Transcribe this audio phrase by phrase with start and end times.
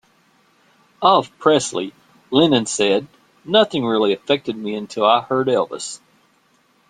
[1.03, 1.93] Of Presley,
[2.31, 3.05] Lennon said,
[3.45, 5.99] Nothing really affected me until I heard Elvis.